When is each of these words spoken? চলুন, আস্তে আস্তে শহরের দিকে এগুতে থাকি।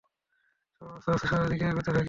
চলুন, 0.75 0.93
আস্তে 0.97 1.09
আস্তে 1.11 1.27
শহরের 1.27 1.49
দিকে 1.51 1.65
এগুতে 1.65 1.83
থাকি। 1.87 1.99